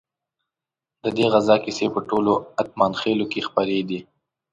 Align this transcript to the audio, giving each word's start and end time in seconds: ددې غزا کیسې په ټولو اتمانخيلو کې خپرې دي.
ددې 1.03 1.25
غزا 1.33 1.55
کیسې 1.63 1.87
په 1.95 1.99
ټولو 2.09 2.33
اتمانخيلو 2.61 3.25
کې 3.31 3.45
خپرې 3.47 3.79
دي. 3.89 3.99